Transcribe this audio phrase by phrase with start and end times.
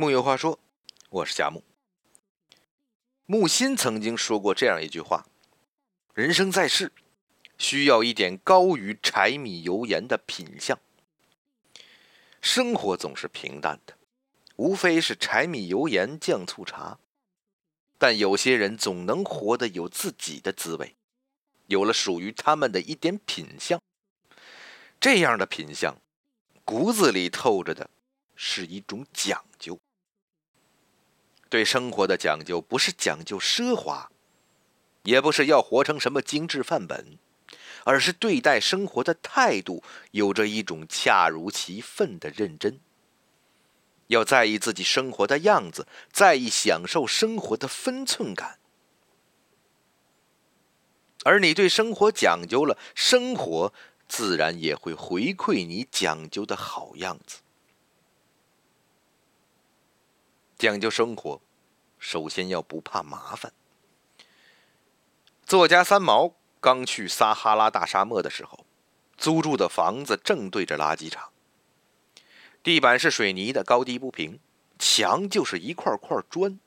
[0.00, 0.60] 木有话说，
[1.10, 1.64] 我是夏木。
[3.26, 5.26] 木心曾经说过这样一句话
[6.14, 6.92] ：“人生在世，
[7.58, 10.78] 需要一点高于柴米油盐的品相。
[12.40, 13.98] 生活总是平淡的，
[14.54, 17.00] 无非是柴米油盐酱醋茶。
[17.98, 20.94] 但有些人总能活得有自己的滋味，
[21.66, 23.82] 有了属于他们的一点品相。
[25.00, 26.00] 这样的品相，
[26.64, 27.90] 骨子里透着的
[28.36, 29.76] 是一种讲究。”
[31.48, 34.10] 对生活的讲究，不是讲究奢华，
[35.04, 37.18] 也不是要活成什么精致范本，
[37.84, 42.80] 而是对待生活的态度有着一种恰如其分的认真。
[44.08, 48.58] 要在意自己生活的样子，在意享受生活的分寸感。
[51.24, 53.72] 而你对生活讲究了，生活
[54.06, 57.40] 自然也会回馈你讲究的好样子。
[60.58, 61.40] 讲究生活，
[62.00, 63.52] 首先要不怕麻烦。
[65.46, 68.66] 作家三毛刚去撒哈拉大沙漠的时候，
[69.16, 71.30] 租住的房子正对着垃圾场，
[72.60, 74.40] 地板是水泥的，高低不平，
[74.80, 76.58] 墙就是一块块砖，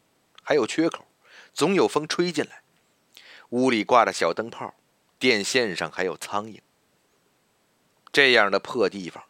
[0.41, 1.05] 还有缺口，
[1.53, 2.61] 总有风吹进来。
[3.49, 4.73] 屋里挂着小灯泡，
[5.19, 6.61] 电线上还有苍蝇。
[8.13, 9.25] 这样的破地方，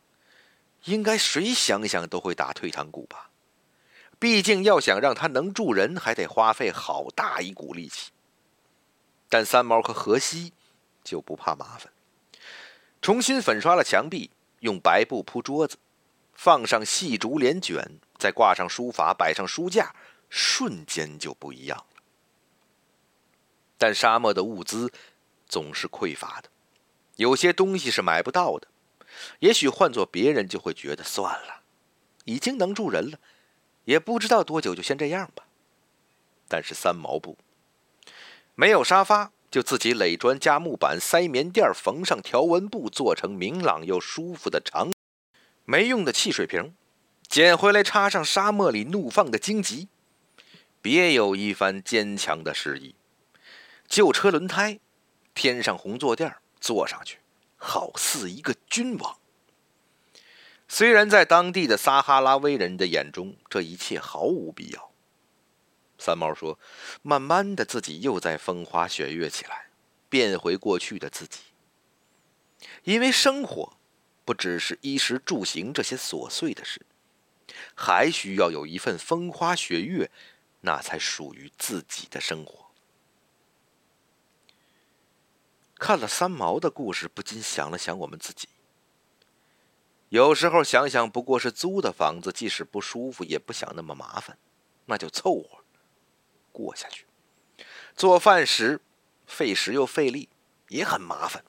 [0.83, 3.30] 应该谁想想都会打退堂鼓吧。
[4.21, 8.11] 毕竟要想让他能住人，还得花费好大一股力气。
[9.27, 10.53] 但三毛和荷西
[11.03, 11.91] 就不怕麻烦，
[13.01, 15.77] 重新粉刷了墙壁，用白布铺桌子，
[16.35, 19.95] 放上细竹帘卷，再挂上书法，摆上书架，
[20.29, 22.03] 瞬间就不一样了。
[23.79, 24.93] 但沙漠的物资
[25.47, 26.49] 总是匮乏的，
[27.15, 28.67] 有些东西是买不到的。
[29.39, 31.63] 也许换做别人就会觉得算了，
[32.25, 33.17] 已经能住人了。
[33.85, 35.45] 也不知道多久，就先这样吧。
[36.47, 37.37] 但是三毛不，
[38.55, 44.93] 没有沙发，就自己垒砖加木板，塞棉垫，缝上条纹布，做成明朗又舒服的长。
[45.63, 46.75] 没用的汽水瓶，
[47.27, 49.87] 捡回来插上沙漠里怒放的荆棘，
[50.81, 52.95] 别有一番坚强的诗意。
[53.87, 54.79] 旧车轮胎，
[55.33, 57.19] 添上红坐垫，坐上去，
[57.55, 59.17] 好似一个君王。
[60.73, 64.93] 虽然在当地的撒哈拉威人的眼中，这一切毫无必要。
[65.97, 66.57] 三毛说
[67.03, 69.65] ：“慢慢的，自己又在风花雪月起来，
[70.07, 71.41] 变回过去的自己。
[72.85, 73.73] 因为生活，
[74.23, 76.85] 不只是衣食住行这些琐碎的事，
[77.75, 80.09] 还需要有一份风花雪月，
[80.61, 82.71] 那才属于自己的生活。”
[85.75, 88.47] 看了三毛的故事，不禁想了想我们自己。
[90.11, 94.37] 有时候想想，不过是租的房子，即使不舒服，也不想那么麻烦，
[94.87, 95.63] 那就凑合
[96.51, 97.05] 过下去。
[97.95, 98.81] 做饭时
[99.25, 100.27] 费时又费力，
[100.67, 101.45] 也很麻烦，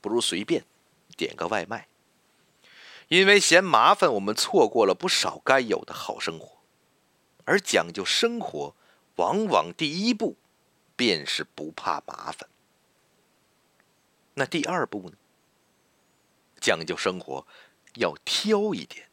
[0.00, 0.64] 不如随便
[1.16, 1.88] 点个外卖。
[3.08, 6.58] 因为嫌麻烦，我们错过了不少该有的好生活。
[7.44, 8.76] 而讲究生活，
[9.16, 10.36] 往往第一步
[10.94, 12.48] 便是不怕麻烦。
[14.34, 15.16] 那第二步呢？
[16.60, 17.44] 讲究生活。
[17.94, 19.08] 要挑一点。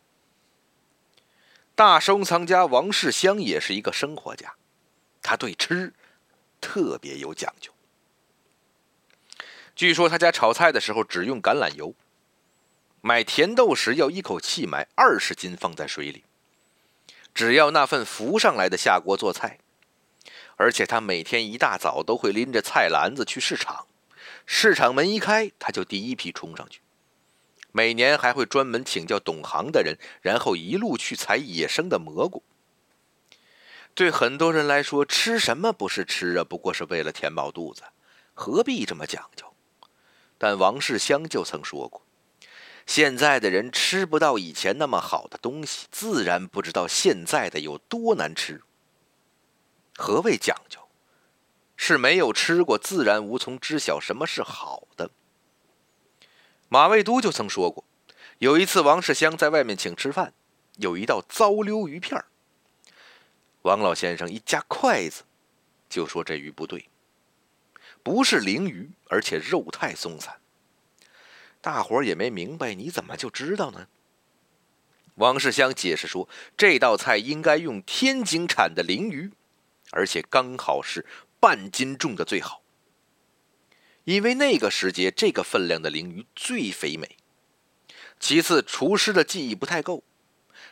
[1.75, 4.55] 大收藏家王世襄也是一个生活家，
[5.21, 5.93] 他对吃
[6.59, 7.71] 特别有讲究。
[9.75, 11.95] 据说他家炒菜的时候只用橄榄油，
[12.99, 16.25] 买甜豆时要一口气买二十斤放在水里，
[17.33, 19.59] 只要那份浮上来的下锅做菜。
[20.57, 23.87] 而且他每天一大早都会拎着菜篮子去市场，
[24.45, 26.81] 市场门一开，他就第一批冲上去。
[27.71, 32.43] 每年还会专门请教懂行的人，然后一路去采野生的蘑菇。
[33.93, 36.43] 对很多人来说，吃什么不是吃啊？
[36.43, 37.83] 不过是为了填饱肚子，
[38.33, 39.53] 何必这么讲究？
[40.37, 42.01] 但王世襄就曾说过
[42.87, 48.61] ：“现在的人吃不到以前那么好的东西，自然不知道现在的有多难吃。”
[49.97, 50.79] 何谓讲究？
[51.75, 55.11] 是没有吃过，自然无从知晓什么是好的。
[56.69, 57.83] 马未都就曾说过，
[58.37, 60.33] 有一次王世襄在外面请吃饭，
[60.77, 62.23] 有一道糟溜鱼片
[63.63, 65.23] 王老先生一夹筷子，
[65.89, 66.87] 就说这鱼不对，
[68.03, 70.39] 不是鲮鱼，而且肉太松散。
[71.59, 73.87] 大伙儿也没明白，你怎么就知道呢？
[75.15, 79.31] 王世襄解释说，这道菜应该用天津产的鲮鱼，
[79.91, 81.05] 而且刚好是
[81.39, 82.61] 半斤重的最好。
[84.05, 87.17] 因为那个时节，这个分量的鲮鱼最肥美。
[88.19, 90.03] 其次，厨师的技艺不太够，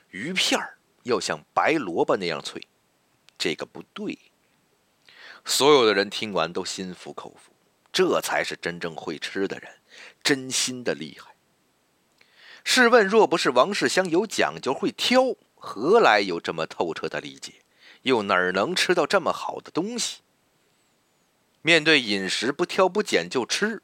[0.09, 0.59] 鱼片
[1.03, 2.67] 要像白萝卜那样脆，
[3.37, 4.17] 这个不对。
[5.45, 7.53] 所有的人听完都心服口服，
[7.93, 9.71] 这才是真正会吃的人，
[10.21, 11.35] 真心的厉害。
[12.63, 17.53] 试问，若不是王世襄有讲究、会挑，何来有这么透彻的理解？
[18.01, 20.19] 又哪能吃到这么好的东西？
[21.67, 23.83] 面对饮食不挑不拣就吃，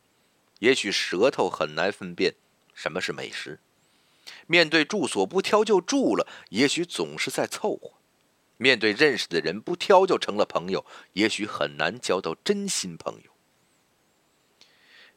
[0.59, 2.35] 也许舌头很难分辨
[2.73, 3.57] 什么是美食；
[4.47, 7.97] 面对住所不挑就住了，也许总是在凑合；
[8.55, 13.31] 面对认识的人不挑就成了朋友，也许很难交到真心朋友。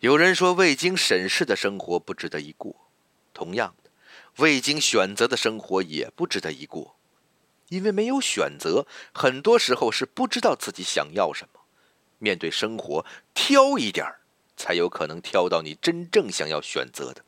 [0.00, 2.90] 有人说，未经审视的生活不值得一过。
[3.32, 3.90] 同样的，
[4.38, 6.98] 未经选择的生活也不值得一过，
[7.68, 11.55] 因为没有选择，很多时候是不知道自己想要什么。
[12.18, 13.04] 面对生活，
[13.34, 14.20] 挑一点儿
[14.56, 17.24] 才有可能挑到你真正想要选择的。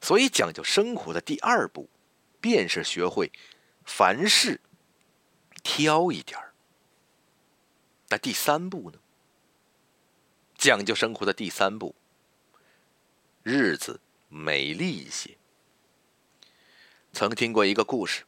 [0.00, 1.88] 所以，讲究生活的第二步，
[2.40, 3.32] 便是学会
[3.84, 4.60] 凡事
[5.62, 6.54] 挑一点儿
[8.08, 8.98] 那第三步呢？
[10.56, 11.94] 讲究生活的第三步，
[13.42, 14.00] 日子。
[14.28, 15.38] 美丽一些。
[17.12, 18.24] 曾听过一个故事，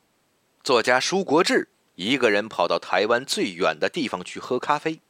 [0.63, 1.69] 作家舒国治
[1.99, 5.01] 一个人跑到台湾最远的地方去喝咖啡，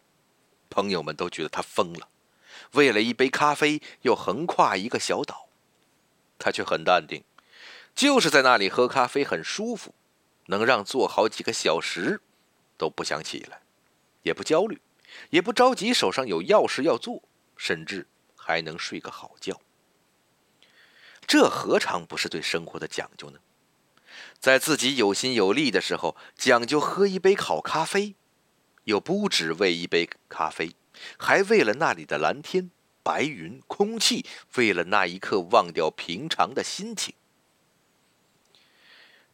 [0.70, 2.08] 朋友们都觉得他疯了。
[2.72, 5.50] 为了一杯咖啡，又横跨一个小岛，
[6.38, 7.22] 他却很淡定，
[7.94, 9.94] 就是在那里喝咖啡很舒服，
[10.46, 12.22] 能让坐好几个小时
[12.78, 13.60] 都不想起来，
[14.22, 14.80] 也不焦虑，
[15.28, 17.22] 也不着急，手上有要事要做，
[17.58, 19.60] 甚至还能睡个好觉。
[21.26, 23.38] 这何尝不是对生活的讲究呢？
[24.38, 28.14] 在自己有心有力的时候，讲究喝一杯好咖啡，
[28.84, 30.74] 又不只为一杯咖啡，
[31.18, 32.70] 还为了那里的蓝天、
[33.02, 34.24] 白云、空气，
[34.56, 37.14] 为了那一刻忘掉平常的心情。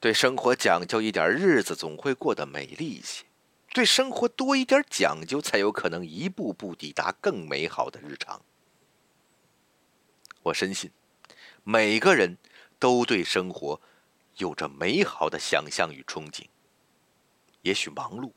[0.01, 3.25] 对生活讲究一点，日子总会过得美丽一些；
[3.73, 8.43] 对生活多一点讲究，才有可能一步步抵达更美好的日常。
[10.43, 10.91] 我深信。
[11.67, 12.37] 每个人
[12.79, 13.81] 都对生活
[14.37, 16.47] 有着美好的想象与憧憬，
[17.63, 18.33] 也许忙碌，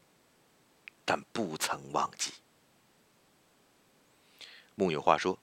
[1.04, 2.34] 但不曾忘记。
[4.76, 5.38] 木有话说，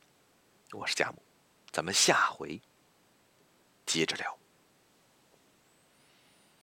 [0.70, 1.20] 我是贾木，
[1.72, 2.60] 咱们下回
[3.84, 4.38] 接着聊。